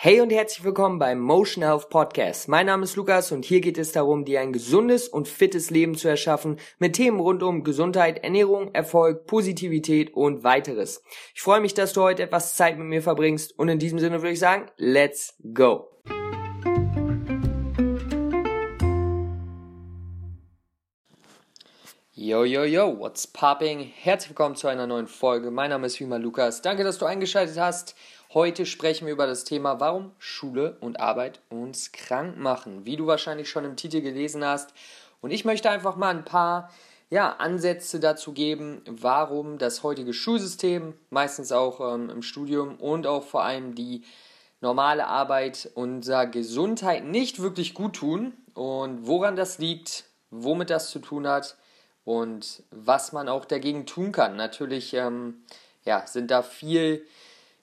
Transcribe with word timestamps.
Hey 0.00 0.20
und 0.20 0.30
herzlich 0.30 0.62
willkommen 0.62 1.00
beim 1.00 1.18
Motion 1.18 1.64
Health 1.64 1.90
Podcast. 1.90 2.46
Mein 2.46 2.66
Name 2.66 2.84
ist 2.84 2.94
Lukas 2.94 3.32
und 3.32 3.44
hier 3.44 3.60
geht 3.60 3.78
es 3.78 3.90
darum, 3.90 4.24
dir 4.24 4.40
ein 4.40 4.52
gesundes 4.52 5.08
und 5.08 5.26
fittes 5.26 5.70
Leben 5.70 5.96
zu 5.96 6.06
erschaffen 6.06 6.60
mit 6.78 6.92
Themen 6.92 7.18
rund 7.18 7.42
um 7.42 7.64
Gesundheit, 7.64 8.22
Ernährung, 8.22 8.72
Erfolg, 8.76 9.26
Positivität 9.26 10.14
und 10.14 10.44
weiteres. 10.44 11.02
Ich 11.34 11.42
freue 11.42 11.60
mich, 11.60 11.74
dass 11.74 11.94
du 11.94 12.02
heute 12.02 12.22
etwas 12.22 12.54
Zeit 12.54 12.78
mit 12.78 12.86
mir 12.86 13.02
verbringst 13.02 13.58
und 13.58 13.68
in 13.68 13.80
diesem 13.80 13.98
Sinne 13.98 14.22
würde 14.22 14.34
ich 14.34 14.38
sagen, 14.38 14.66
let's 14.76 15.34
go. 15.52 15.88
Yo, 22.28 22.44
yo, 22.44 22.64
yo, 22.64 22.94
what's 22.98 23.26
popping? 23.26 23.80
Herzlich 23.80 24.28
willkommen 24.28 24.54
zu 24.54 24.68
einer 24.68 24.86
neuen 24.86 25.06
Folge. 25.06 25.50
Mein 25.50 25.70
Name 25.70 25.86
ist 25.86 25.98
immer 25.98 26.18
Lukas. 26.18 26.60
Danke, 26.60 26.84
dass 26.84 26.98
du 26.98 27.06
eingeschaltet 27.06 27.58
hast. 27.58 27.94
Heute 28.34 28.66
sprechen 28.66 29.06
wir 29.06 29.14
über 29.14 29.26
das 29.26 29.44
Thema, 29.44 29.80
warum 29.80 30.12
Schule 30.18 30.76
und 30.82 31.00
Arbeit 31.00 31.40
uns 31.48 31.90
krank 31.90 32.36
machen. 32.36 32.84
Wie 32.84 32.96
du 32.96 33.06
wahrscheinlich 33.06 33.48
schon 33.48 33.64
im 33.64 33.76
Titel 33.76 34.02
gelesen 34.02 34.44
hast. 34.44 34.74
Und 35.22 35.30
ich 35.30 35.46
möchte 35.46 35.70
einfach 35.70 35.96
mal 35.96 36.14
ein 36.14 36.26
paar 36.26 36.70
ja, 37.08 37.36
Ansätze 37.36 37.98
dazu 37.98 38.34
geben, 38.34 38.82
warum 38.86 39.56
das 39.56 39.82
heutige 39.82 40.12
Schulsystem, 40.12 40.92
meistens 41.08 41.50
auch 41.50 41.94
ähm, 41.94 42.10
im 42.10 42.20
Studium 42.20 42.76
und 42.76 43.06
auch 43.06 43.24
vor 43.24 43.42
allem 43.42 43.74
die 43.74 44.04
normale 44.60 45.06
Arbeit 45.06 45.70
unserer 45.74 46.26
Gesundheit 46.26 47.06
nicht 47.06 47.40
wirklich 47.40 47.72
gut 47.72 47.96
tun 47.96 48.34
und 48.52 49.06
woran 49.06 49.34
das 49.34 49.56
liegt, 49.56 50.04
womit 50.30 50.68
das 50.68 50.90
zu 50.90 50.98
tun 50.98 51.26
hat 51.26 51.56
und 52.08 52.62
was 52.70 53.12
man 53.12 53.28
auch 53.28 53.44
dagegen 53.44 53.84
tun 53.84 54.12
kann. 54.12 54.34
Natürlich 54.34 54.94
ähm, 54.94 55.42
ja, 55.84 56.06
sind 56.06 56.30
da 56.30 56.40
viel 56.40 57.04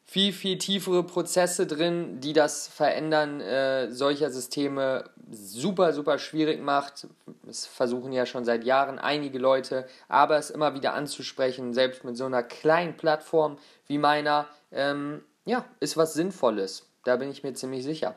viel, 0.08 0.34
viel 0.34 0.60
tiefere 0.60 1.04
Prozesse 1.04 1.66
drin, 1.66 2.20
die 2.20 2.34
das 2.34 2.68
Verändern 2.68 3.42
äh, 3.42 3.92
solcher 3.92 4.30
Systeme 4.30 5.10
super, 5.32 5.94
super 5.94 6.20
schwierig 6.20 6.62
macht. 6.62 7.08
Es 7.50 7.66
versuchen 7.66 8.14
ja 8.14 8.28
schon 8.28 8.46
seit 8.46 8.66
Jahren 8.66 9.00
einige 9.00 9.40
Leute, 9.40 9.88
aber 10.08 10.38
es 10.38 10.52
immer 10.52 10.76
wieder 10.76 10.94
anzusprechen, 10.94 11.74
selbst 11.74 12.04
mit 12.04 12.16
so 12.16 12.26
einer 12.26 12.44
kleinen 12.44 12.96
Plattform 12.98 13.58
wie 13.88 13.98
meiner, 13.98 14.48
ähm, 14.72 15.24
ja, 15.46 15.66
ist 15.80 15.98
was 15.98 16.14
Sinnvolles. 16.14 16.88
Da 17.04 17.16
bin 17.16 17.32
ich 17.32 17.42
mir 17.42 17.56
ziemlich 17.56 17.84
sicher. 17.84 18.16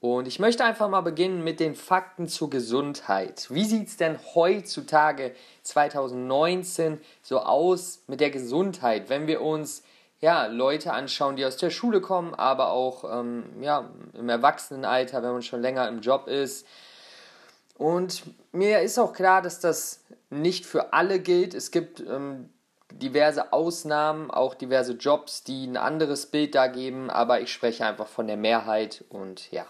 Und 0.00 0.28
ich 0.28 0.38
möchte 0.38 0.64
einfach 0.64 0.88
mal 0.88 1.00
beginnen 1.00 1.42
mit 1.42 1.58
den 1.58 1.74
Fakten 1.74 2.28
zur 2.28 2.50
Gesundheit. 2.50 3.48
Wie 3.50 3.64
sieht 3.64 3.88
es 3.88 3.96
denn 3.96 4.18
heutzutage 4.34 5.34
2019 5.62 7.00
so 7.20 7.40
aus 7.40 8.04
mit 8.06 8.20
der 8.20 8.30
Gesundheit, 8.30 9.08
wenn 9.08 9.26
wir 9.26 9.42
uns 9.42 9.82
ja, 10.20 10.46
Leute 10.46 10.92
anschauen, 10.92 11.36
die 11.36 11.44
aus 11.44 11.56
der 11.56 11.70
Schule 11.70 12.00
kommen, 12.00 12.34
aber 12.34 12.70
auch 12.70 13.04
ähm, 13.20 13.44
ja, 13.60 13.90
im 14.14 14.28
Erwachsenenalter, 14.28 15.22
wenn 15.22 15.32
man 15.32 15.42
schon 15.42 15.62
länger 15.62 15.88
im 15.88 16.00
Job 16.00 16.26
ist. 16.26 16.66
Und 17.76 18.22
mir 18.52 18.80
ist 18.80 18.98
auch 18.98 19.12
klar, 19.12 19.42
dass 19.42 19.60
das 19.60 20.04
nicht 20.30 20.66
für 20.66 20.92
alle 20.92 21.20
gilt. 21.20 21.54
Es 21.54 21.70
gibt 21.70 22.00
ähm, 22.00 22.50
diverse 22.92 23.52
Ausnahmen, 23.52 24.30
auch 24.30 24.54
diverse 24.54 24.94
Jobs, 24.94 25.44
die 25.44 25.66
ein 25.66 25.76
anderes 25.76 26.26
Bild 26.26 26.54
da 26.54 26.66
geben, 26.66 27.10
aber 27.10 27.40
ich 27.40 27.52
spreche 27.52 27.86
einfach 27.86 28.08
von 28.08 28.26
der 28.26 28.36
Mehrheit 28.36 29.04
und 29.08 29.50
ja. 29.52 29.66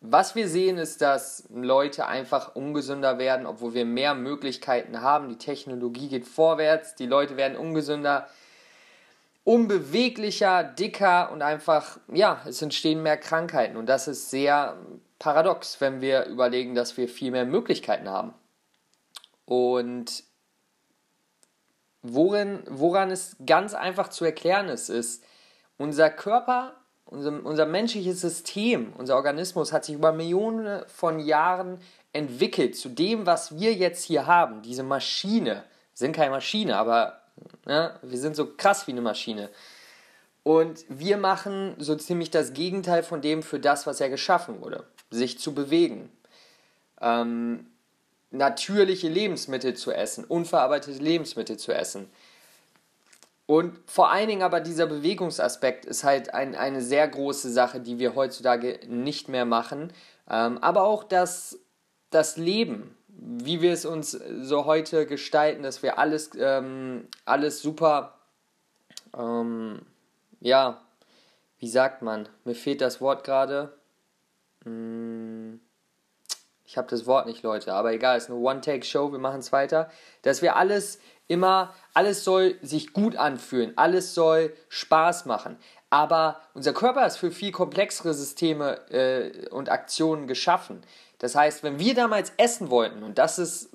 Was 0.00 0.34
wir 0.34 0.48
sehen, 0.48 0.78
ist, 0.78 1.00
dass 1.00 1.48
Leute 1.50 2.06
einfach 2.06 2.54
ungesünder 2.54 3.18
werden, 3.18 3.46
obwohl 3.46 3.74
wir 3.74 3.84
mehr 3.84 4.14
Möglichkeiten 4.14 5.00
haben. 5.00 5.28
Die 5.28 5.38
Technologie 5.38 6.08
geht 6.08 6.26
vorwärts, 6.26 6.94
die 6.94 7.06
Leute 7.06 7.36
werden 7.36 7.56
ungesünder 7.56 8.28
unbeweglicher, 9.46 10.64
dicker 10.64 11.30
und 11.30 11.40
einfach, 11.40 12.00
ja, 12.12 12.42
es 12.46 12.60
entstehen 12.62 13.04
mehr 13.04 13.16
Krankheiten. 13.16 13.76
Und 13.76 13.86
das 13.86 14.08
ist 14.08 14.28
sehr 14.28 14.76
paradox, 15.20 15.80
wenn 15.80 16.00
wir 16.00 16.24
überlegen, 16.26 16.74
dass 16.74 16.96
wir 16.96 17.08
viel 17.08 17.30
mehr 17.30 17.44
Möglichkeiten 17.44 18.08
haben. 18.08 18.34
Und 19.44 20.24
worin, 22.02 22.64
woran 22.68 23.12
es 23.12 23.36
ganz 23.46 23.74
einfach 23.74 24.08
zu 24.08 24.24
erklären 24.24 24.68
ist, 24.68 24.88
ist, 24.88 25.22
unser 25.78 26.10
Körper, 26.10 26.74
unser, 27.06 27.44
unser 27.44 27.66
menschliches 27.66 28.20
System, 28.20 28.92
unser 28.98 29.16
Organismus 29.16 29.72
hat 29.72 29.84
sich 29.84 29.94
über 29.94 30.12
Millionen 30.12 30.82
von 30.88 31.20
Jahren 31.20 31.78
entwickelt 32.12 32.76
zu 32.76 32.88
dem, 32.88 33.26
was 33.26 33.58
wir 33.58 33.72
jetzt 33.72 34.04
hier 34.04 34.26
haben. 34.26 34.62
Diese 34.62 34.82
Maschine, 34.82 35.64
sind 35.94 36.14
keine 36.14 36.30
Maschine, 36.30 36.76
aber 36.76 37.20
ja, 37.66 37.98
wir 38.02 38.18
sind 38.18 38.36
so 38.36 38.54
krass 38.54 38.86
wie 38.86 38.92
eine 38.92 39.00
Maschine. 39.00 39.50
Und 40.42 40.84
wir 40.88 41.16
machen 41.16 41.74
so 41.78 41.96
ziemlich 41.96 42.30
das 42.30 42.52
Gegenteil 42.52 43.02
von 43.02 43.20
dem 43.20 43.42
für 43.42 43.58
das, 43.58 43.86
was 43.86 44.00
er 44.00 44.10
geschaffen 44.10 44.60
wurde. 44.60 44.84
Sich 45.10 45.38
zu 45.38 45.54
bewegen. 45.54 46.12
Ähm, 47.00 47.66
natürliche 48.30 49.08
Lebensmittel 49.08 49.74
zu 49.74 49.90
essen, 49.90 50.24
unverarbeitete 50.24 51.02
Lebensmittel 51.02 51.56
zu 51.56 51.72
essen. 51.72 52.10
Und 53.46 53.78
vor 53.86 54.10
allen 54.10 54.28
Dingen 54.28 54.42
aber 54.42 54.60
dieser 54.60 54.86
Bewegungsaspekt 54.86 55.84
ist 55.84 56.02
halt 56.02 56.34
ein, 56.34 56.56
eine 56.56 56.82
sehr 56.82 57.06
große 57.06 57.50
Sache, 57.50 57.80
die 57.80 57.98
wir 57.98 58.16
heutzutage 58.16 58.80
nicht 58.88 59.28
mehr 59.28 59.44
machen. 59.44 59.92
Ähm, 60.28 60.58
aber 60.58 60.82
auch 60.82 61.04
das, 61.04 61.60
das 62.10 62.36
Leben, 62.36 62.96
wie 63.08 63.62
wir 63.62 63.72
es 63.72 63.86
uns 63.86 64.10
so 64.10 64.64
heute 64.64 65.06
gestalten, 65.06 65.62
dass 65.62 65.82
wir 65.82 65.98
alles, 65.98 66.30
ähm, 66.36 67.06
alles 67.24 67.62
super, 67.62 68.18
ähm, 69.16 69.82
ja, 70.40 70.82
wie 71.58 71.68
sagt 71.68 72.02
man? 72.02 72.28
Mir 72.44 72.54
fehlt 72.54 72.80
das 72.80 73.00
Wort 73.00 73.22
gerade. 73.24 73.72
Hm, 74.64 75.60
ich 76.64 76.76
habe 76.76 76.88
das 76.88 77.06
Wort 77.06 77.26
nicht, 77.26 77.44
Leute, 77.44 77.72
aber 77.72 77.92
egal, 77.92 78.16
es 78.16 78.24
ist 78.24 78.30
eine 78.30 78.40
One-Take-Show, 78.40 79.12
wir 79.12 79.20
machen 79.20 79.38
es 79.38 79.52
weiter. 79.52 79.88
Dass 80.22 80.42
wir 80.42 80.56
alles 80.56 80.98
immer, 81.28 81.74
alles 81.94 82.24
soll 82.24 82.56
sich 82.62 82.92
gut 82.92 83.16
anfühlen, 83.16 83.72
alles 83.76 84.14
soll 84.14 84.54
Spaß 84.68 85.26
machen. 85.26 85.56
Aber 85.90 86.40
unser 86.54 86.72
Körper 86.72 87.06
ist 87.06 87.16
für 87.16 87.30
viel 87.30 87.52
komplexere 87.52 88.12
Systeme 88.12 88.90
äh, 88.90 89.48
und 89.48 89.70
Aktionen 89.70 90.26
geschaffen. 90.26 90.82
Das 91.18 91.34
heißt, 91.34 91.62
wenn 91.62 91.78
wir 91.78 91.94
damals 91.94 92.32
essen 92.36 92.70
wollten, 92.70 93.02
und 93.02 93.18
das 93.18 93.38
ist 93.38 93.70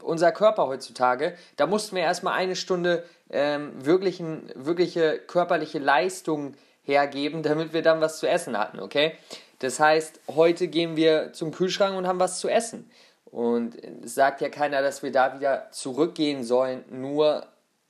unser 0.00 0.32
Körper 0.32 0.66
heutzutage, 0.66 1.36
da 1.56 1.66
mussten 1.66 1.96
wir 1.96 2.02
erstmal 2.02 2.34
eine 2.34 2.56
Stunde 2.56 3.04
ähm, 3.30 3.72
wirklichen, 3.84 4.50
wirkliche 4.54 5.18
körperliche 5.18 5.78
Leistung 5.78 6.54
hergeben, 6.82 7.42
damit 7.42 7.72
wir 7.72 7.82
dann 7.82 8.00
was 8.00 8.18
zu 8.18 8.28
essen 8.28 8.56
hatten, 8.56 8.78
okay? 8.78 9.14
Das 9.58 9.80
heißt, 9.80 10.20
heute 10.28 10.68
gehen 10.68 10.96
wir 10.96 11.32
zum 11.32 11.50
Kühlschrank 11.50 11.96
und 11.96 12.06
haben 12.06 12.20
was 12.20 12.38
zu 12.40 12.48
essen. 12.48 12.90
Und 13.36 13.76
es 14.02 14.14
sagt 14.14 14.40
ja 14.40 14.48
keiner, 14.48 14.80
dass 14.80 15.02
wir 15.02 15.12
da 15.12 15.38
wieder 15.38 15.70
zurückgehen 15.70 16.42
sollen, 16.42 16.84
nur 16.88 17.44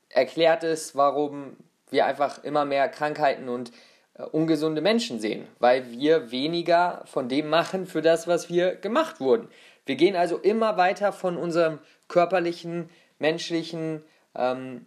erklärt 0.08 0.64
es, 0.64 0.96
warum 0.96 1.56
wir 1.88 2.04
einfach 2.06 2.42
immer 2.42 2.64
mehr 2.64 2.88
Krankheiten 2.88 3.48
und 3.48 3.70
äh, 4.14 4.24
ungesunde 4.24 4.80
Menschen 4.80 5.20
sehen, 5.20 5.46
weil 5.60 5.88
wir 5.92 6.32
weniger 6.32 7.04
von 7.06 7.28
dem 7.28 7.48
machen 7.48 7.86
für 7.86 8.02
das, 8.02 8.26
was 8.26 8.50
wir 8.50 8.74
gemacht 8.74 9.20
wurden. 9.20 9.46
Wir 9.84 9.94
gehen 9.94 10.16
also 10.16 10.36
immer 10.36 10.76
weiter 10.78 11.12
von 11.12 11.36
unserem 11.36 11.78
körperlichen, 12.08 12.90
menschlichen 13.20 14.02
ähm, 14.34 14.86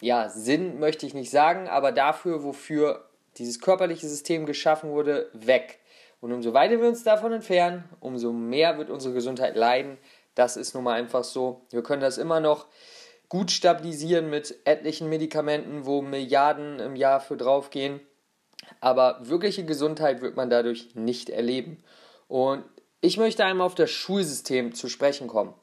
ja, 0.00 0.28
Sinn, 0.28 0.78
möchte 0.78 1.04
ich 1.04 1.14
nicht 1.14 1.32
sagen, 1.32 1.66
aber 1.66 1.90
dafür, 1.90 2.44
wofür 2.44 3.08
dieses 3.38 3.60
körperliche 3.60 4.06
System 4.06 4.46
geschaffen 4.46 4.90
wurde, 4.92 5.30
weg. 5.32 5.79
Und 6.20 6.32
umso 6.32 6.52
weiter 6.52 6.80
wir 6.80 6.88
uns 6.88 7.02
davon 7.02 7.32
entfernen, 7.32 7.84
umso 8.00 8.32
mehr 8.32 8.78
wird 8.78 8.90
unsere 8.90 9.14
Gesundheit 9.14 9.56
leiden. 9.56 9.98
Das 10.34 10.56
ist 10.56 10.74
nun 10.74 10.84
mal 10.84 10.94
einfach 10.94 11.24
so. 11.24 11.62
Wir 11.70 11.82
können 11.82 12.02
das 12.02 12.18
immer 12.18 12.40
noch 12.40 12.66
gut 13.28 13.50
stabilisieren 13.50 14.28
mit 14.28 14.56
etlichen 14.64 15.08
Medikamenten, 15.08 15.86
wo 15.86 16.02
Milliarden 16.02 16.78
im 16.78 16.96
Jahr 16.96 17.20
für 17.20 17.36
draufgehen 17.36 18.00
aber 18.80 19.18
wirkliche 19.22 19.64
Gesundheit 19.64 20.20
wird 20.20 20.36
man 20.36 20.50
dadurch 20.50 20.94
nicht 20.94 21.30
erleben. 21.30 21.82
Und 22.28 22.64
ich 23.00 23.16
möchte 23.16 23.44
einmal 23.44 23.66
auf 23.66 23.74
das 23.74 23.90
Schulsystem 23.90 24.74
zu 24.74 24.88
sprechen 24.88 25.26
kommen. 25.26 25.54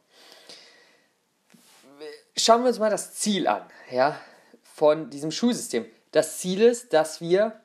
Schauen 2.35 2.61
wir 2.61 2.69
uns 2.69 2.79
mal 2.79 2.89
das 2.89 3.15
Ziel 3.15 3.47
an, 3.47 3.63
ja, 3.91 4.19
von 4.63 5.09
diesem 5.09 5.31
Schulsystem. 5.31 5.85
Das 6.11 6.37
Ziel 6.37 6.61
ist, 6.61 6.93
dass 6.93 7.21
wir 7.21 7.59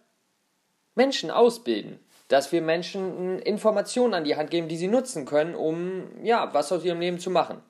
Menschen 0.94 1.30
ausbilden, 1.30 1.98
dass 2.32 2.50
wir 2.50 2.62
Menschen 2.62 3.40
Informationen 3.40 4.14
an 4.14 4.24
die 4.24 4.36
Hand 4.36 4.50
geben, 4.50 4.66
die 4.66 4.78
sie 4.78 4.88
nutzen 4.88 5.26
können, 5.26 5.54
um 5.54 6.24
ja, 6.24 6.54
was 6.54 6.72
aus 6.72 6.82
ihrem 6.82 6.98
Leben 6.98 7.18
zu 7.18 7.28
machen. 7.28 7.60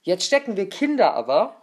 Jetzt 0.00 0.24
stecken 0.24 0.56
wir 0.56 0.70
Kinder 0.70 1.12
aber 1.12 1.60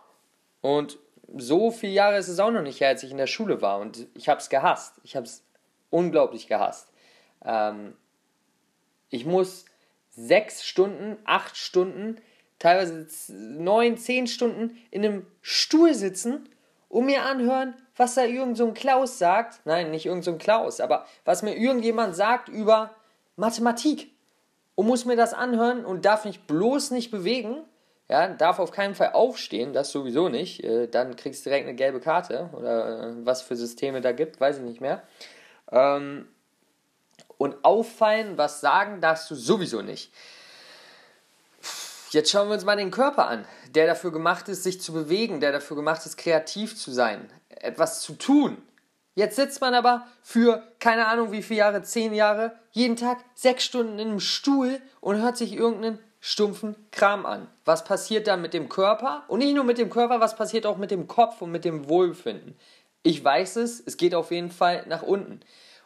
und 0.62 1.00
so 1.36 1.72
viele 1.72 1.94
Jahre 1.94 2.18
ist 2.18 2.28
es 2.28 2.38
auch 2.38 2.52
noch 2.52 2.62
nicht 2.62 2.80
her, 2.80 2.90
als 2.90 3.02
ich 3.02 3.10
in 3.10 3.18
der 3.18 3.26
Schule 3.26 3.60
war 3.64 3.80
und 3.80 4.06
ich 4.14 4.30
habe 4.30 4.40
es 4.40 4.50
gehasst. 4.50 5.02
Ich 5.02 5.16
habe 5.16 5.26
es 5.26 5.44
unglaublich 5.90 6.46
gehasst. 6.46 6.92
Ähm, 7.44 7.96
ich 9.10 9.26
muss 9.26 9.66
sechs 10.12 10.64
Stunden, 10.64 11.18
acht 11.26 11.58
Stunden, 11.58 12.22
teilweise 12.60 13.08
neun, 13.34 13.98
zehn 13.98 14.28
Stunden 14.28 14.78
in 14.92 15.04
einem 15.04 15.26
Stuhl 15.42 15.96
sitzen 15.96 16.48
und 16.88 17.08
mir 17.08 17.24
anhören, 17.24 17.74
was 17.96 18.16
da 18.16 18.24
irgend 18.24 18.58
so 18.58 18.66
ein 18.66 18.74
Klaus 18.74 19.18
sagt. 19.18 19.62
Nein, 19.66 19.92
nicht 19.92 20.06
irgend 20.06 20.24
so 20.24 20.32
ein 20.32 20.38
Klaus, 20.38 20.80
aber 20.80 21.06
was 21.24 21.44
mir 21.44 21.56
irgendjemand 21.56 22.16
sagt 22.16 22.50
über 22.50 22.92
Mathematik. 23.36 24.12
Und 24.76 24.88
muss 24.88 25.06
mir 25.06 25.16
das 25.16 25.34
anhören 25.34 25.86
und 25.86 26.04
darf 26.04 26.26
mich 26.26 26.48
bloß 26.48 26.92
nicht 26.92 27.10
bewegen. 27.10 27.64
Ja, 28.10 28.28
darf 28.28 28.60
auf 28.60 28.72
keinen 28.72 28.94
Fall 28.94 29.14
aufstehen, 29.14 29.74
das 29.74 29.92
sowieso 29.92 30.30
nicht. 30.30 30.64
Äh, 30.64 30.88
dann 30.88 31.16
kriegst 31.16 31.46
du 31.46 31.50
direkt 31.50 31.68
eine 31.68 31.76
gelbe 31.76 32.00
Karte 32.00 32.50
oder 32.54 33.00
äh, 33.08 33.14
was 33.26 33.42
für 33.42 33.56
Systeme 33.56 34.02
da 34.02 34.12
gibt, 34.12 34.40
weiß 34.40 34.58
ich 34.58 34.64
nicht 34.64 34.82
mehr. 34.82 35.02
Ähm, 35.72 36.28
und 37.38 37.64
auffallen, 37.64 38.38
was 38.38 38.62
sagen, 38.62 39.02
darfst 39.02 39.32
du 39.32 39.36
sowieso 39.36 39.82
nicht. 39.82 40.12
Jetzt 42.12 42.32
schauen 42.32 42.48
wir 42.48 42.54
uns 42.54 42.64
mal 42.64 42.78
den 42.78 42.92
Körper 42.92 43.28
an, 43.28 43.46
der 43.70 43.88
dafür 43.88 44.12
gemacht 44.12 44.48
ist, 44.48 44.64
sich 44.64 44.80
zu 44.80 44.94
bewegen, 44.94 45.40
der 45.40 45.52
dafür 45.52 45.76
gemacht 45.76 46.06
ist, 46.06 46.16
kreativ 46.16 46.78
zu 46.78 46.92
sein, 46.92 47.30
etwas 47.62 48.02
zu 48.02 48.14
tun. 48.14 48.58
Jetzt 49.16 49.38
sitzt 49.38 49.62
man 49.62 49.74
aber 49.74 50.06
für 50.22 50.62
keine 50.80 51.08
Ahnung 51.08 51.32
wie 51.32 51.42
viele 51.42 51.60
Jahre, 51.60 51.82
zehn 51.84 52.14
Jahre, 52.14 52.54
jeden 52.72 52.98
Tag 52.98 53.24
sechs 53.34 53.64
Stunden 53.64 53.98
in 53.98 54.10
einem 54.10 54.20
Stuhl 54.20 54.82
und 55.00 55.22
hört 55.22 55.38
sich 55.38 55.54
irgendeinen 55.54 56.00
stumpfen 56.20 56.76
Kram 56.92 57.26
an. 57.26 57.48
Was 57.64 57.86
passiert 57.86 58.28
dann 58.28 58.42
mit 58.42 58.54
dem 58.54 58.68
Körper? 58.68 59.24
Und 59.28 59.40
nicht 59.40 59.56
nur 59.56 59.64
mit 59.64 59.78
dem 59.78 59.90
Körper, 59.90 60.20
was 60.20 60.36
passiert 60.36 60.66
auch 60.66 60.78
mit 60.78 60.92
dem 60.92 61.08
Kopf 61.08 61.42
und 61.42 61.52
mit 61.52 61.64
dem 61.64 61.88
Wohlbefinden? 61.88 62.58
Ich 63.04 63.24
weiß 63.24 63.58
es, 63.58 63.82
es 63.86 63.96
geht 63.96 64.16
auf 64.16 64.32
jeden 64.32 64.52
Fall 64.52 64.86
nach 64.88 65.04
unten. 65.04 65.40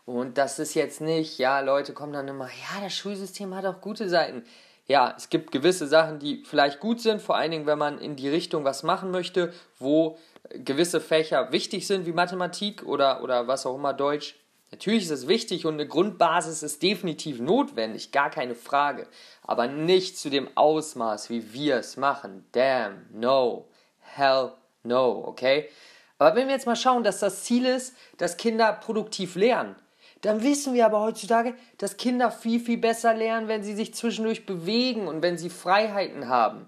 Und 0.06 0.40
das 0.40 0.58
ist 0.58 0.74
jetzt 0.74 1.02
nicht, 1.02 1.38
ja, 1.38 1.60
Leute 1.60 1.94
kommen 1.94 2.14
dann 2.14 2.28
immer, 2.28 2.48
ja, 2.48 2.82
das 2.82 2.96
Schulsystem 2.96 3.54
hat 3.54 3.66
auch 3.66 3.80
gute 3.80 4.10
Seiten. 4.10 4.44
Ja, 4.90 5.14
es 5.16 5.30
gibt 5.30 5.52
gewisse 5.52 5.86
Sachen, 5.86 6.18
die 6.18 6.44
vielleicht 6.44 6.80
gut 6.80 7.00
sind, 7.00 7.22
vor 7.22 7.36
allen 7.38 7.52
Dingen, 7.52 7.68
wenn 7.68 7.78
man 7.78 8.00
in 8.00 8.16
die 8.16 8.28
Richtung 8.28 8.64
was 8.64 8.82
machen 8.82 9.12
möchte, 9.12 9.54
wo 9.78 10.18
gewisse 10.50 11.00
Fächer 11.00 11.52
wichtig 11.52 11.86
sind, 11.86 12.08
wie 12.08 12.12
Mathematik 12.12 12.84
oder, 12.84 13.22
oder 13.22 13.48
was 13.48 13.68
auch 13.68 13.76
immer 13.76 13.94
Deutsch. 13.94 14.36
Natürlich 14.72 15.04
ist 15.04 15.12
es 15.12 15.28
wichtig 15.28 15.68
und 15.68 15.76
eine 15.76 15.88
Grundbasis 15.88 16.64
ist 16.64 16.82
definitiv 16.82 17.40
notwendig, 17.40 18.12
gar 18.12 18.32
keine 18.32 18.56
Frage. 18.56 19.06
Aber 19.44 19.68
nicht 19.68 20.18
zu 20.18 20.32
dem 20.32 20.50
Ausmaß, 20.56 21.30
wie 21.30 21.54
wir 21.54 21.76
es 21.76 21.96
machen. 21.96 22.48
Damn, 22.54 23.06
no, 23.14 23.68
hell, 24.00 24.54
no, 24.82 25.24
okay? 25.28 25.70
Aber 26.18 26.36
wenn 26.36 26.48
wir 26.48 26.56
jetzt 26.56 26.66
mal 26.66 26.76
schauen, 26.76 27.04
dass 27.04 27.20
das 27.20 27.44
Ziel 27.44 27.68
ist, 27.68 27.96
dass 28.18 28.38
Kinder 28.38 28.74
produktiv 28.74 29.36
lernen, 29.36 29.76
dann 30.22 30.44
wissen 30.44 30.74
wir 30.74 30.86
aber 30.86 31.00
heutzutage, 31.00 31.54
dass 31.78 31.98
Kinder 31.98 32.32
viel, 32.32 32.60
viel 32.60 32.78
besser 32.78 33.14
lernen, 33.14 33.48
wenn 33.48 33.64
sie 33.64 33.76
sich 33.76 33.94
zwischendurch 33.94 34.46
bewegen 34.46 35.08
und 35.08 35.22
wenn 35.22 35.38
sie 35.38 35.50
Freiheiten 35.50 36.28
haben. 36.28 36.68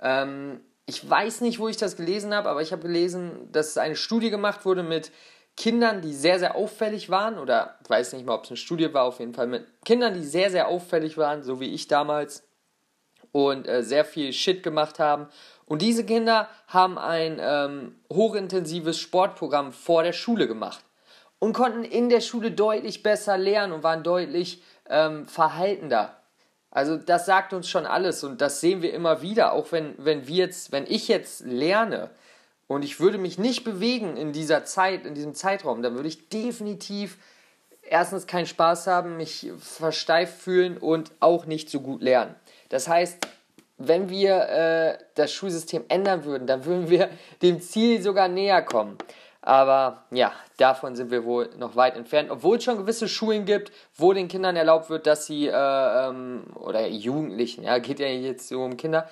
Ähm, 0.00 0.60
ich 0.86 1.08
weiß 1.08 1.42
nicht, 1.42 1.58
wo 1.58 1.68
ich 1.68 1.76
das 1.76 1.96
gelesen 1.96 2.34
habe, 2.34 2.48
aber 2.48 2.62
ich 2.62 2.72
habe 2.72 2.82
gelesen, 2.82 3.50
dass 3.52 3.76
eine 3.78 3.94
Studie 3.94 4.30
gemacht 4.30 4.64
wurde 4.64 4.82
mit 4.82 5.12
Kindern, 5.56 6.00
die 6.00 6.12
sehr, 6.12 6.38
sehr 6.38 6.54
auffällig 6.54 7.10
waren, 7.10 7.38
oder 7.38 7.78
ich 7.82 7.90
weiß 7.90 8.12
nicht 8.12 8.24
mal, 8.24 8.34
ob 8.34 8.44
es 8.44 8.50
eine 8.50 8.56
Studie 8.56 8.92
war, 8.94 9.04
auf 9.04 9.20
jeden 9.20 9.34
Fall 9.34 9.48
mit 9.48 9.66
Kindern, 9.84 10.14
die 10.14 10.24
sehr, 10.24 10.50
sehr 10.50 10.68
auffällig 10.68 11.18
waren, 11.18 11.42
so 11.42 11.60
wie 11.60 11.74
ich 11.74 11.88
damals, 11.88 12.48
und 13.32 13.68
äh, 13.68 13.82
sehr 13.82 14.04
viel 14.04 14.32
Shit 14.32 14.62
gemacht 14.62 14.98
haben. 14.98 15.26
Und 15.66 15.82
diese 15.82 16.04
Kinder 16.04 16.48
haben 16.66 16.96
ein 16.96 17.38
ähm, 17.40 17.96
hochintensives 18.10 18.98
Sportprogramm 18.98 19.72
vor 19.72 20.02
der 20.02 20.14
Schule 20.14 20.48
gemacht 20.48 20.82
und 21.38 21.52
konnten 21.52 21.84
in 21.84 22.08
der 22.08 22.20
Schule 22.20 22.50
deutlich 22.50 23.02
besser 23.02 23.38
lernen 23.38 23.72
und 23.72 23.82
waren 23.82 24.02
deutlich 24.02 24.62
ähm, 24.88 25.26
verhaltender. 25.26 26.16
Also 26.70 26.96
das 26.96 27.26
sagt 27.26 27.52
uns 27.52 27.68
schon 27.68 27.86
alles 27.86 28.24
und 28.24 28.40
das 28.40 28.60
sehen 28.60 28.82
wir 28.82 28.92
immer 28.92 29.22
wieder, 29.22 29.52
auch 29.52 29.72
wenn, 29.72 29.94
wenn 29.98 30.26
wir 30.28 30.36
jetzt, 30.36 30.70
wenn 30.72 30.84
ich 30.86 31.08
jetzt 31.08 31.44
lerne 31.46 32.10
und 32.66 32.84
ich 32.84 33.00
würde 33.00 33.18
mich 33.18 33.38
nicht 33.38 33.64
bewegen 33.64 34.16
in 34.16 34.32
dieser 34.32 34.64
Zeit, 34.64 35.06
in 35.06 35.14
diesem 35.14 35.34
Zeitraum, 35.34 35.82
dann 35.82 35.94
würde 35.94 36.08
ich 36.08 36.28
definitiv 36.28 37.16
erstens 37.82 38.26
keinen 38.26 38.46
Spaß 38.46 38.86
haben, 38.86 39.16
mich 39.16 39.50
versteift 39.58 40.40
fühlen 40.40 40.76
und 40.76 41.10
auch 41.20 41.46
nicht 41.46 41.70
so 41.70 41.80
gut 41.80 42.02
lernen. 42.02 42.34
Das 42.68 42.86
heißt, 42.86 43.26
wenn 43.78 44.10
wir 44.10 44.48
äh, 44.48 44.98
das 45.14 45.32
Schulsystem 45.32 45.84
ändern 45.88 46.24
würden, 46.24 46.46
dann 46.46 46.64
würden 46.64 46.90
wir 46.90 47.08
dem 47.42 47.60
Ziel 47.60 48.02
sogar 48.02 48.28
näher 48.28 48.62
kommen. 48.62 48.98
Aber 49.40 50.04
ja, 50.10 50.32
davon 50.56 50.96
sind 50.96 51.10
wir 51.10 51.24
wohl 51.24 51.50
noch 51.56 51.76
weit 51.76 51.96
entfernt. 51.96 52.30
Obwohl 52.30 52.56
es 52.56 52.64
schon 52.64 52.76
gewisse 52.76 53.08
Schulen 53.08 53.44
gibt, 53.44 53.72
wo 53.94 54.12
den 54.12 54.28
Kindern 54.28 54.56
erlaubt 54.56 54.90
wird, 54.90 55.06
dass 55.06 55.26
sie, 55.26 55.46
äh, 55.46 55.52
ähm, 55.52 56.44
oder 56.54 56.86
Jugendlichen, 56.88 57.62
ja, 57.62 57.78
geht 57.78 58.00
ja 58.00 58.08
jetzt 58.08 58.48
so 58.48 58.62
um 58.62 58.76
Kinder, 58.76 59.08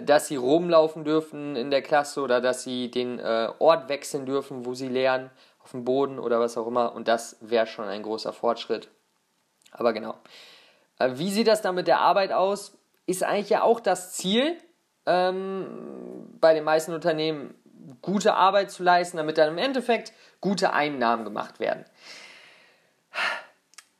dass 0.00 0.28
sie 0.28 0.36
rumlaufen 0.36 1.04
dürfen 1.04 1.56
in 1.56 1.70
der 1.70 1.82
Klasse 1.82 2.20
oder 2.20 2.40
dass 2.40 2.62
sie 2.62 2.90
den 2.90 3.18
äh, 3.18 3.48
Ort 3.58 3.88
wechseln 3.88 4.26
dürfen, 4.26 4.64
wo 4.64 4.74
sie 4.74 4.88
lernen, 4.88 5.30
auf 5.62 5.70
dem 5.70 5.84
Boden 5.84 6.18
oder 6.18 6.40
was 6.40 6.56
auch 6.56 6.66
immer. 6.66 6.94
Und 6.94 7.08
das 7.08 7.36
wäre 7.40 7.66
schon 7.66 7.86
ein 7.86 8.02
großer 8.02 8.32
Fortschritt. 8.32 8.88
Aber 9.70 9.92
genau. 9.92 10.14
Äh, 10.98 11.12
wie 11.14 11.30
sieht 11.30 11.46
das 11.46 11.62
dann 11.62 11.74
mit 11.74 11.86
der 11.86 12.00
Arbeit 12.00 12.32
aus? 12.32 12.76
Ist 13.06 13.24
eigentlich 13.24 13.50
ja 13.50 13.62
auch 13.62 13.80
das 13.80 14.12
Ziel 14.12 14.56
ähm, 15.06 16.28
bei 16.40 16.54
den 16.54 16.64
meisten 16.64 16.92
Unternehmen 16.92 17.54
gute 18.00 18.34
Arbeit 18.34 18.70
zu 18.70 18.82
leisten, 18.82 19.16
damit 19.16 19.38
dann 19.38 19.50
im 19.50 19.58
Endeffekt 19.58 20.12
gute 20.40 20.72
Einnahmen 20.72 21.24
gemacht 21.24 21.60
werden. 21.60 21.84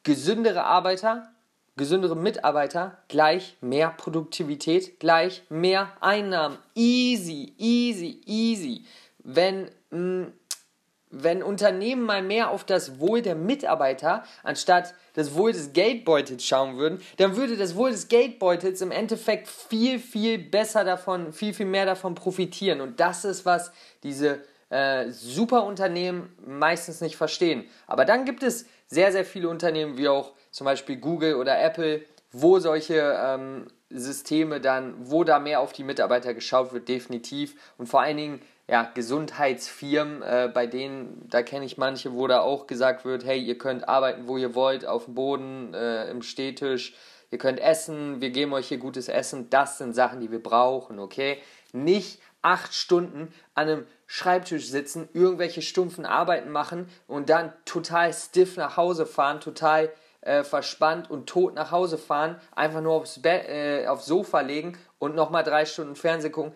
Gesündere 0.03 0.65
Arbeiter, 0.65 1.33
gesündere 1.77 2.17
Mitarbeiter 2.17 2.99
gleich 3.09 3.57
mehr 3.61 3.91
Produktivität, 3.91 4.99
gleich 5.01 5.43
mehr 5.49 5.93
Einnahmen. 6.01 6.59
Easy, 6.75 7.55
easy, 7.59 8.21
easy. 8.27 8.87
Wenn 9.19 9.71
mh, 9.91 9.99
mm, 9.99 10.33
wenn 11.13 11.43
Unternehmen 11.43 12.03
mal 12.03 12.23
mehr 12.23 12.51
auf 12.51 12.65
das 12.65 12.99
Wohl 12.99 13.23
der 13.23 13.35
Mitarbeiter 13.35 14.25
anstatt 14.43 14.95
das 15.13 15.35
Wohl 15.35 15.53
des 15.53 15.75
Geldbeutels 15.75 16.45
schauen 16.45 16.79
würden, 16.79 17.01
dann 17.19 17.37
würde 17.37 17.57
das 17.57 17.77
Wohl 17.77 17.91
des 17.91 18.09
Geldbeutels 18.09 18.81
im 18.81 18.91
Endeffekt 18.91 19.47
viel, 19.47 19.99
viel 19.99 20.39
besser 20.39 20.85
davon, 20.85 21.33
viel, 21.33 21.53
viel 21.53 21.67
mehr 21.67 21.85
davon 21.85 22.15
profitieren. 22.15 22.81
Und 22.81 22.99
das 22.99 23.27
ist, 23.27 23.45
was 23.45 23.73
diese 24.03 24.41
äh, 24.71 25.11
Superunternehmen 25.11 26.35
meistens 26.47 27.03
nicht 27.03 27.17
verstehen. 27.17 27.65
Aber 27.87 28.07
dann 28.07 28.25
gibt 28.25 28.43
es 28.43 28.67
sehr, 28.87 29.13
sehr 29.13 29.27
viele 29.27 29.51
Unternehmen, 29.51 29.99
wie 29.99 30.09
auch 30.09 30.33
zum 30.51 30.65
Beispiel 30.65 30.97
Google 30.97 31.35
oder 31.35 31.63
Apple, 31.63 32.03
wo 32.33 32.59
solche 32.59 33.19
ähm, 33.23 33.67
Systeme 33.91 34.61
dann, 34.61 34.95
wo 34.99 35.25
da 35.25 35.39
mehr 35.39 35.61
auf 35.61 35.75
die 35.75 35.85
Mitarbeiter 35.85 36.33
geschaut 36.33 36.73
wird, 36.73 36.89
definitiv. 36.89 37.55
Und 37.77 37.87
vor 37.87 38.01
allen 38.01 38.17
Dingen 38.17 38.41
ja, 38.69 38.91
Gesundheitsfirmen, 38.95 40.23
äh, 40.23 40.51
bei 40.53 40.67
denen, 40.67 41.27
da 41.29 41.43
kenne 41.43 41.65
ich 41.65 41.79
manche, 41.79 42.15
wo 42.15 42.27
da 42.27 42.41
auch 42.41 42.67
gesagt 42.67 43.05
wird, 43.05 43.25
hey, 43.25 43.41
ihr 43.41 43.59
könnt 43.59 43.89
arbeiten, 43.89 44.29
wo 44.29 44.37
ihr 44.37 44.55
wollt, 44.55 44.87
auf 44.87 45.07
dem 45.07 45.15
Boden, 45.15 45.75
äh, 45.75 46.09
im 46.11 46.23
Stehtisch, 46.23 46.95
ihr 47.31 47.39
könnt 47.39 47.61
essen, 47.61 48.21
wir 48.21 48.31
geben 48.31 48.53
euch 48.53 48.69
hier 48.69 48.79
gutes 48.79 49.09
Essen, 49.09 49.51
das 49.51 49.79
sind 49.79 49.95
Sachen, 49.95 50.21
die 50.21 50.31
wir 50.31 50.43
brauchen, 50.43 50.99
okay? 50.99 51.39
Nicht 51.73 52.21
acht 52.43 52.75
Stunden 52.75 53.33
an 53.55 53.69
einem 53.69 53.87
Schreibtisch 54.07 54.69
sitzen, 54.69 55.09
irgendwelche 55.15 55.63
stumpfen 55.63 56.05
Arbeiten 56.05 56.51
machen 56.51 56.89
und 57.07 57.31
dann 57.31 57.53
total 57.65 58.13
stiff 58.13 58.57
nach 58.57 58.77
Hause 58.77 59.07
fahren, 59.07 59.41
total 59.41 59.91
äh, 60.21 60.45
verspannt 60.45 61.11
und 61.11 61.27
tot 61.29 61.55
nach 61.55 61.71
Hause 61.71 61.99
fahren, 61.99 62.37
einfach 62.55 62.81
nur 62.81 62.93
aufs, 62.93 63.23
Bett, 63.23 63.49
äh, 63.49 63.87
aufs 63.87 64.07
Sofa 64.07 64.41
legen 64.41 64.77
und 64.99 65.15
nochmal 65.15 65.45
drei 65.45 65.65
Stunden 65.65 65.97
Fernsehen 65.97 66.33
gucken. 66.33 66.53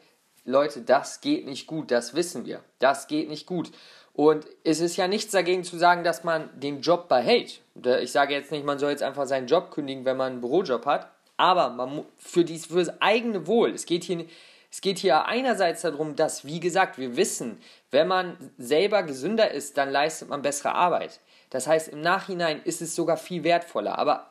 Leute, 0.46 0.80
das 0.80 1.20
geht 1.20 1.44
nicht 1.44 1.66
gut, 1.66 1.90
das 1.90 2.14
wissen 2.14 2.46
wir. 2.46 2.60
Das 2.78 3.08
geht 3.08 3.28
nicht 3.28 3.46
gut. 3.46 3.72
Und 4.14 4.46
es 4.64 4.80
ist 4.80 4.96
ja 4.96 5.08
nichts 5.08 5.32
dagegen 5.32 5.64
zu 5.64 5.76
sagen, 5.76 6.04
dass 6.04 6.24
man 6.24 6.48
den 6.58 6.80
Job 6.80 7.08
behält. 7.08 7.60
Ich 8.00 8.12
sage 8.12 8.32
jetzt 8.32 8.50
nicht, 8.50 8.64
man 8.64 8.78
soll 8.78 8.90
jetzt 8.90 9.02
einfach 9.02 9.26
seinen 9.26 9.46
Job 9.46 9.70
kündigen, 9.70 10.04
wenn 10.04 10.16
man 10.16 10.32
einen 10.32 10.40
Bürojob 10.40 10.86
hat. 10.86 11.10
Aber 11.36 11.68
man, 11.68 12.04
für, 12.16 12.44
dies, 12.44 12.66
für 12.66 12.78
das 12.78 13.02
eigene 13.02 13.46
Wohl. 13.46 13.72
Es 13.72 13.84
geht, 13.84 14.04
hier, 14.04 14.24
es 14.70 14.80
geht 14.80 14.98
hier 14.98 15.26
einerseits 15.26 15.82
darum, 15.82 16.16
dass, 16.16 16.46
wie 16.46 16.60
gesagt, 16.60 16.96
wir 16.96 17.16
wissen, 17.16 17.60
wenn 17.90 18.08
man 18.08 18.38
selber 18.56 19.02
gesünder 19.02 19.50
ist, 19.50 19.76
dann 19.76 19.90
leistet 19.90 20.30
man 20.30 20.42
bessere 20.42 20.74
Arbeit. 20.74 21.20
Das 21.50 21.66
heißt, 21.66 21.88
im 21.88 22.00
Nachhinein 22.00 22.62
ist 22.62 22.80
es 22.80 22.94
sogar 22.94 23.16
viel 23.16 23.44
wertvoller. 23.44 23.98
Aber 23.98 24.30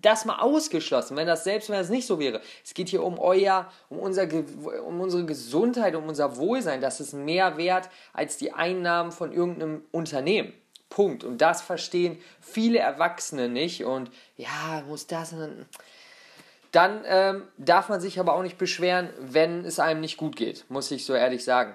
das 0.00 0.24
mal 0.24 0.38
ausgeschlossen, 0.40 1.16
wenn 1.16 1.26
das 1.26 1.44
selbst 1.44 1.68
wenn 1.68 1.78
das 1.78 1.88
nicht 1.88 2.06
so 2.06 2.18
wäre. 2.18 2.40
Es 2.64 2.74
geht 2.74 2.88
hier 2.88 3.02
um 3.02 3.18
euer, 3.18 3.70
um, 3.88 3.98
unser, 3.98 4.28
um 4.86 5.00
unsere 5.00 5.24
Gesundheit, 5.24 5.94
um 5.94 6.06
unser 6.08 6.36
Wohlsein. 6.36 6.80
Das 6.80 7.00
ist 7.00 7.12
mehr 7.14 7.56
wert 7.56 7.88
als 8.12 8.36
die 8.36 8.52
Einnahmen 8.52 9.12
von 9.12 9.32
irgendeinem 9.32 9.84
Unternehmen. 9.92 10.52
Punkt. 10.88 11.24
Und 11.24 11.38
das 11.38 11.62
verstehen 11.62 12.18
viele 12.40 12.78
Erwachsene 12.78 13.48
nicht. 13.48 13.84
Und 13.84 14.10
ja, 14.36 14.82
muss 14.86 15.06
das. 15.06 15.34
Dann 16.72 17.02
ähm, 17.06 17.42
darf 17.58 17.88
man 17.88 18.00
sich 18.00 18.20
aber 18.20 18.34
auch 18.34 18.42
nicht 18.42 18.58
beschweren, 18.58 19.10
wenn 19.18 19.64
es 19.64 19.78
einem 19.78 20.00
nicht 20.00 20.16
gut 20.16 20.36
geht, 20.36 20.64
muss 20.68 20.90
ich 20.90 21.04
so 21.04 21.14
ehrlich 21.14 21.44
sagen. 21.44 21.74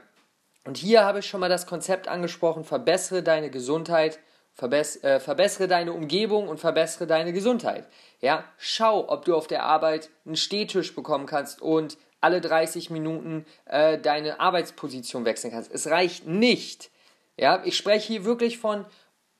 Und 0.63 0.77
hier 0.77 1.03
habe 1.03 1.19
ich 1.19 1.25
schon 1.25 1.39
mal 1.39 1.49
das 1.49 1.65
Konzept 1.65 2.07
angesprochen, 2.07 2.63
verbessere 2.63 3.23
deine 3.23 3.49
Gesundheit 3.49 4.19
Verbess 4.53 5.03
äh, 5.03 5.19
verbessere 5.19 5.67
deine 5.67 5.93
Umgebung 5.93 6.47
und 6.47 6.59
verbessere 6.59 7.07
deine 7.07 7.33
Gesundheit. 7.33 7.87
Ja, 8.19 8.43
schau, 8.57 9.09
ob 9.09 9.25
du 9.25 9.35
auf 9.35 9.47
der 9.47 9.63
Arbeit 9.63 10.09
einen 10.25 10.35
Stehtisch 10.35 10.93
bekommen 10.93 11.25
kannst 11.25 11.61
und 11.61 11.97
alle 12.19 12.39
30 12.39 12.89
Minuten 12.89 13.45
äh, 13.65 13.97
deine 13.97 14.39
Arbeitsposition 14.39 15.25
wechseln 15.25 15.51
kannst. 15.51 15.71
Es 15.71 15.87
reicht 15.87 16.27
nicht, 16.27 16.91
Ja, 17.37 17.63
ich 17.65 17.75
spreche 17.75 18.07
hier 18.07 18.25
wirklich 18.25 18.59
von 18.59 18.85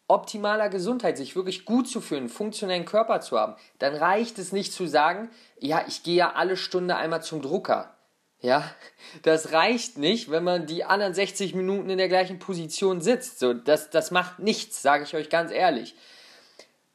optimaler 0.08 0.70
Gesundheit, 0.70 1.18
sich 1.18 1.36
wirklich 1.36 1.66
gut 1.66 1.88
zu 1.88 2.02
fühlen, 2.02 2.28
funktionellen 2.28 2.86
Körper 2.86 3.22
zu 3.22 3.40
haben. 3.40 3.56
Dann 3.80 3.96
reicht 3.96 4.40
es 4.40 4.52
nicht 4.52 4.74
zu 4.74 4.88
sagen, 4.88 5.30
ja, 5.58 5.86
ich 5.88 6.04
gehe 6.04 6.16
ja 6.16 6.34
alle 6.34 6.58
Stunde 6.58 6.98
einmal 6.98 7.24
zum 7.24 7.42
Drucker. 7.42 7.96
Ja, 8.42 8.74
das 9.22 9.52
reicht 9.52 10.00
nicht, 10.00 10.32
wenn 10.32 10.44
man 10.44 10.66
die 10.66 10.84
anderen 10.84 11.14
60 11.14 11.54
Minuten 11.54 11.90
in 11.92 12.00
der 12.00 12.08
gleichen 12.08 12.40
Position 12.40 13.00
sitzt. 13.00 13.38
So, 13.40 13.54
das, 13.54 13.92
das 13.92 14.10
macht 14.10 14.40
nichts, 14.40 14.82
sage 14.82 15.04
ich 15.04 15.16
euch 15.16 15.30
ganz 15.30 15.52
ehrlich. 15.52 15.96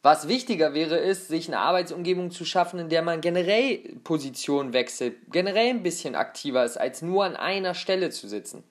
Was 0.03 0.29
wichtiger 0.29 0.75
wäre, 0.75 0.99
ist, 0.99 1.29
sich 1.29 1.49
eine 1.49 1.59
Arbeitsumgebung 1.59 2.31
zu 2.31 2.45
schaffen, 2.45 2.79
in 2.79 2.89
der 2.89 3.03
man 3.03 3.21
generell 3.21 3.79
Position 4.05 4.73
wechselt, 4.73 5.17
generell 5.31 5.71
ein 5.71 5.83
bisschen 5.83 6.15
aktiver 6.15 6.65
ist, 6.65 6.77
als 6.77 7.03
nur 7.03 7.25
an 7.25 7.37
einer 7.37 7.75
Stelle 7.75 8.11
zu 8.11 8.29
sitzen. 8.29 8.65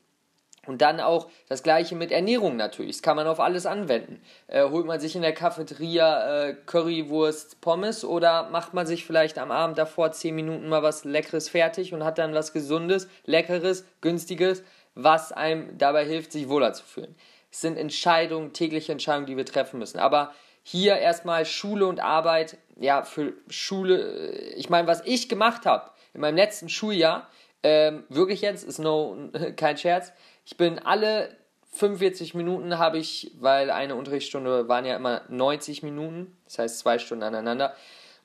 Und 0.67 0.81
dann 0.81 0.99
auch 0.99 1.29
das 1.47 1.63
gleiche 1.63 1.95
mit 1.95 2.11
Ernährung 2.11 2.55
natürlich. 2.55 2.97
Das 2.97 3.01
kann 3.01 3.15
man 3.15 3.27
auf 3.27 3.39
alles 3.39 3.65
anwenden. 3.65 4.21
Äh, 4.47 4.67
holt 4.69 4.85
man 4.85 4.99
sich 4.99 5.15
in 5.15 5.21
der 5.21 5.33
Cafeteria 5.33 6.47
äh, 6.47 6.55
Currywurst, 6.65 7.61
Pommes 7.61 8.03
oder 8.03 8.49
macht 8.49 8.73
man 8.73 8.87
sich 8.87 9.05
vielleicht 9.05 9.37
am 9.37 9.51
Abend 9.51 9.77
davor 9.77 10.11
10 10.11 10.33
Minuten 10.35 10.67
mal 10.67 10.83
was 10.83 11.03
Leckeres 11.03 11.49
fertig 11.49 11.93
und 11.93 12.03
hat 12.03 12.17
dann 12.17 12.33
was 12.33 12.53
Gesundes, 12.53 13.07
Leckeres, 13.25 13.85
Günstiges, 14.01 14.63
was 14.95 15.31
einem 15.31 15.77
dabei 15.77 16.05
hilft, 16.05 16.31
sich 16.31 16.49
wohler 16.49 16.73
zu 16.73 16.83
fühlen. 16.83 17.15
Es 17.51 17.61
sind 17.61 17.77
Entscheidungen, 17.77 18.53
tägliche 18.53 18.91
Entscheidungen, 18.91 19.27
die 19.27 19.37
wir 19.37 19.45
treffen 19.45 19.79
müssen. 19.79 19.99
Aber 19.99 20.33
hier 20.63 20.97
erstmal 20.97 21.45
Schule 21.45 21.85
und 21.85 21.99
Arbeit. 21.99 22.57
Ja, 22.77 23.03
für 23.03 23.33
Schule, 23.49 24.31
äh, 24.31 24.53
ich 24.55 24.69
meine, 24.69 24.87
was 24.87 25.01
ich 25.05 25.29
gemacht 25.29 25.65
habe 25.65 25.91
in 26.13 26.21
meinem 26.21 26.35
letzten 26.35 26.69
Schuljahr, 26.69 27.29
ähm, 27.63 28.03
wirklich 28.09 28.41
jetzt, 28.41 28.63
ist 28.63 28.79
no, 28.79 29.17
kein 29.55 29.77
Scherz, 29.77 30.11
ich 30.45 30.57
bin 30.57 30.79
alle 30.79 31.35
45 31.71 32.35
Minuten 32.35 32.77
habe 32.77 32.97
ich, 32.97 33.31
weil 33.39 33.69
eine 33.69 33.95
Unterrichtsstunde 33.95 34.69
waren 34.69 34.85
ja 34.85 34.95
immer 34.95 35.21
90 35.27 35.83
Minuten, 35.83 36.37
das 36.45 36.59
heißt 36.59 36.79
zwei 36.79 36.99
Stunden 36.99 37.23
aneinander. 37.23 37.75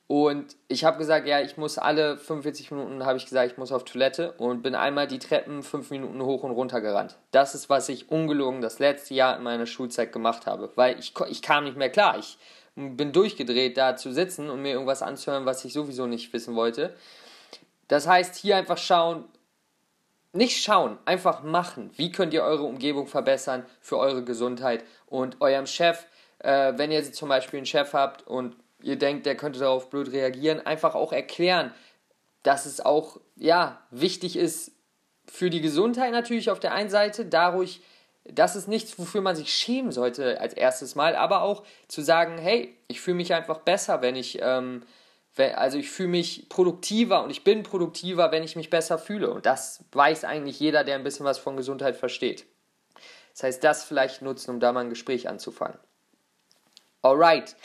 Und 0.06 0.56
ich 0.66 0.84
habe 0.84 0.98
gesagt, 0.98 1.28
ja, 1.28 1.40
ich 1.40 1.56
muss 1.56 1.78
alle 1.78 2.16
45 2.16 2.72
Minuten, 2.72 3.04
habe 3.04 3.16
ich 3.16 3.24
gesagt, 3.24 3.52
ich 3.52 3.58
muss 3.58 3.70
auf 3.70 3.84
Toilette 3.84 4.32
und 4.32 4.60
bin 4.60 4.74
einmal 4.74 5.06
die 5.06 5.20
Treppen 5.20 5.62
fünf 5.62 5.90
Minuten 5.90 6.20
hoch 6.22 6.42
und 6.42 6.50
runter 6.50 6.80
gerannt. 6.80 7.16
Das 7.30 7.54
ist, 7.54 7.70
was 7.70 7.88
ich 7.88 8.10
ungelogen 8.10 8.60
das 8.60 8.80
letzte 8.80 9.14
Jahr 9.14 9.36
in 9.36 9.44
meiner 9.44 9.66
Schulzeit 9.66 10.12
gemacht 10.12 10.46
habe, 10.46 10.72
weil 10.74 10.98
ich, 10.98 11.14
ich 11.28 11.42
kam 11.42 11.62
nicht 11.62 11.76
mehr 11.76 11.90
klar. 11.90 12.18
Ich 12.18 12.38
bin 12.74 13.12
durchgedreht, 13.12 13.76
da 13.76 13.96
zu 13.96 14.12
sitzen 14.12 14.50
und 14.50 14.62
mir 14.62 14.72
irgendwas 14.72 15.02
anzuhören, 15.02 15.46
was 15.46 15.64
ich 15.64 15.72
sowieso 15.72 16.08
nicht 16.08 16.32
wissen 16.32 16.56
wollte. 16.56 16.92
Das 17.90 18.06
heißt, 18.06 18.36
hier 18.36 18.56
einfach 18.56 18.78
schauen, 18.78 19.24
nicht 20.32 20.62
schauen, 20.62 20.96
einfach 21.06 21.42
machen. 21.42 21.90
Wie 21.96 22.12
könnt 22.12 22.32
ihr 22.32 22.44
eure 22.44 22.62
Umgebung 22.62 23.08
verbessern 23.08 23.66
für 23.80 23.98
eure 23.98 24.22
Gesundheit 24.22 24.84
und 25.06 25.40
eurem 25.40 25.66
Chef, 25.66 26.06
äh, 26.38 26.74
wenn 26.76 26.92
ihr 26.92 27.12
zum 27.12 27.28
Beispiel 27.28 27.56
einen 27.58 27.66
Chef 27.66 27.92
habt 27.92 28.24
und 28.28 28.54
ihr 28.80 28.96
denkt, 28.96 29.26
der 29.26 29.36
könnte 29.36 29.58
darauf 29.58 29.90
blöd 29.90 30.12
reagieren, 30.12 30.64
einfach 30.64 30.94
auch 30.94 31.12
erklären, 31.12 31.74
dass 32.44 32.64
es 32.64 32.80
auch 32.80 33.18
ja 33.34 33.82
wichtig 33.90 34.36
ist 34.36 34.70
für 35.26 35.50
die 35.50 35.60
Gesundheit 35.60 36.12
natürlich 36.12 36.48
auf 36.48 36.60
der 36.60 36.72
einen 36.72 36.90
Seite, 36.90 37.26
dadurch, 37.26 37.80
das 38.22 38.54
ist 38.54 38.68
nichts, 38.68 39.00
wofür 39.00 39.20
man 39.20 39.34
sich 39.34 39.52
schämen 39.52 39.90
sollte 39.90 40.40
als 40.40 40.54
erstes 40.54 40.94
Mal, 40.94 41.16
aber 41.16 41.42
auch 41.42 41.64
zu 41.88 42.02
sagen, 42.02 42.38
hey, 42.38 42.76
ich 42.86 43.00
fühle 43.00 43.16
mich 43.16 43.34
einfach 43.34 43.58
besser, 43.58 44.00
wenn 44.00 44.14
ich 44.14 44.38
ähm, 44.40 44.84
also 45.36 45.78
ich 45.78 45.90
fühle 45.90 46.08
mich 46.08 46.48
produktiver 46.48 47.22
und 47.22 47.30
ich 47.30 47.44
bin 47.44 47.62
produktiver, 47.62 48.32
wenn 48.32 48.42
ich 48.42 48.56
mich 48.56 48.70
besser 48.70 48.98
fühle. 48.98 49.30
Und 49.30 49.46
das 49.46 49.84
weiß 49.92 50.24
eigentlich 50.24 50.60
jeder, 50.60 50.84
der 50.84 50.96
ein 50.96 51.04
bisschen 51.04 51.24
was 51.24 51.38
von 51.38 51.56
Gesundheit 51.56 51.96
versteht. 51.96 52.46
Das 53.32 53.44
heißt, 53.44 53.64
das 53.64 53.84
vielleicht 53.84 54.22
nutzen, 54.22 54.50
um 54.50 54.60
da 54.60 54.72
mal 54.72 54.80
ein 54.80 54.90
Gespräch 54.90 55.28
anzufangen. 55.28 55.78
Alright. 57.02 57.56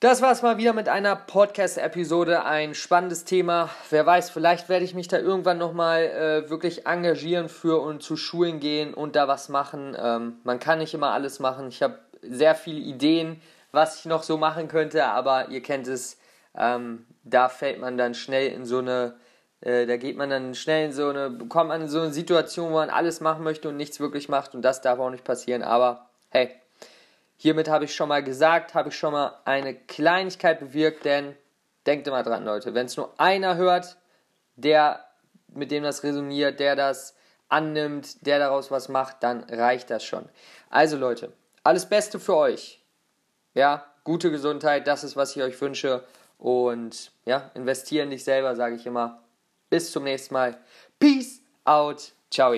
Das 0.00 0.22
war 0.22 0.32
es 0.32 0.40
mal 0.40 0.56
wieder 0.56 0.72
mit 0.72 0.88
einer 0.88 1.14
Podcast-Episode. 1.14 2.44
Ein 2.44 2.74
spannendes 2.74 3.24
Thema. 3.24 3.68
Wer 3.90 4.06
weiß, 4.06 4.30
vielleicht 4.30 4.68
werde 4.70 4.84
ich 4.84 4.94
mich 4.94 5.08
da 5.08 5.18
irgendwann 5.18 5.58
nochmal 5.58 6.04
äh, 6.04 6.50
wirklich 6.50 6.86
engagieren 6.86 7.48
für 7.48 7.80
und 7.80 8.02
zu 8.02 8.16
Schulen 8.16 8.60
gehen 8.60 8.94
und 8.94 9.14
da 9.14 9.28
was 9.28 9.50
machen. 9.50 9.94
Ähm, 9.98 10.40
man 10.42 10.58
kann 10.58 10.78
nicht 10.78 10.94
immer 10.94 11.12
alles 11.12 11.38
machen. 11.38 11.68
Ich 11.68 11.82
habe 11.82 11.98
sehr 12.22 12.54
viele 12.54 12.80
Ideen, 12.80 13.40
was 13.72 14.00
ich 14.00 14.04
noch 14.06 14.22
so 14.22 14.36
machen 14.36 14.68
könnte, 14.68 15.04
aber 15.04 15.48
ihr 15.48 15.62
kennt 15.62 15.86
es 15.86 16.19
ähm, 16.56 17.06
da 17.24 17.48
fällt 17.48 17.80
man 17.80 17.96
dann 17.96 18.14
schnell 18.14 18.52
in 18.52 18.64
so 18.64 18.78
eine, 18.78 19.16
äh, 19.60 19.86
da 19.86 19.96
geht 19.96 20.16
man 20.16 20.30
dann 20.30 20.54
schnell 20.54 20.86
in 20.86 20.92
so 20.92 21.08
eine, 21.08 21.38
kommt 21.48 21.68
man 21.68 21.82
in 21.82 21.88
so 21.88 22.00
eine 22.00 22.12
Situation, 22.12 22.70
wo 22.70 22.74
man 22.74 22.90
alles 22.90 23.20
machen 23.20 23.44
möchte 23.44 23.68
und 23.68 23.76
nichts 23.76 24.00
wirklich 24.00 24.28
macht 24.28 24.54
und 24.54 24.62
das 24.62 24.80
darf 24.80 24.98
auch 24.98 25.10
nicht 25.10 25.24
passieren. 25.24 25.62
Aber 25.62 26.10
hey, 26.30 26.50
hiermit 27.36 27.68
habe 27.68 27.84
ich 27.84 27.94
schon 27.94 28.08
mal 28.08 28.22
gesagt, 28.22 28.74
habe 28.74 28.88
ich 28.88 28.96
schon 28.96 29.12
mal 29.12 29.34
eine 29.44 29.74
Kleinigkeit 29.74 30.60
bewirkt, 30.60 31.04
denn 31.04 31.36
denkt 31.86 32.06
immer 32.06 32.22
dran, 32.22 32.44
Leute, 32.44 32.74
wenn 32.74 32.86
es 32.86 32.96
nur 32.96 33.12
einer 33.18 33.56
hört, 33.56 33.96
der 34.56 35.04
mit 35.48 35.70
dem 35.70 35.82
das 35.82 36.02
resoniert, 36.02 36.60
der 36.60 36.76
das 36.76 37.16
annimmt, 37.48 38.26
der 38.26 38.38
daraus 38.38 38.70
was 38.70 38.88
macht, 38.88 39.22
dann 39.22 39.44
reicht 39.44 39.90
das 39.90 40.04
schon. 40.04 40.28
Also 40.68 40.96
Leute, 40.96 41.32
alles 41.64 41.86
Beste 41.86 42.20
für 42.20 42.36
euch. 42.36 42.80
Ja, 43.54 43.84
gute 44.04 44.30
Gesundheit, 44.30 44.86
das 44.86 45.02
ist, 45.02 45.16
was 45.16 45.34
ich 45.34 45.42
euch 45.42 45.60
wünsche. 45.60 46.04
Und 46.40 47.12
ja, 47.26 47.50
investieren 47.54 48.10
dich 48.10 48.24
selber, 48.24 48.56
sage 48.56 48.74
ich 48.74 48.86
immer. 48.86 49.22
Bis 49.68 49.92
zum 49.92 50.04
nächsten 50.04 50.34
Mal. 50.34 50.58
Peace 50.98 51.42
out. 51.64 52.12
Ciao. 52.30 52.54